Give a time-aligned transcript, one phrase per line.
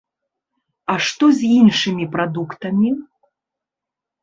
[0.93, 2.89] А што з іншымі прадуктамі?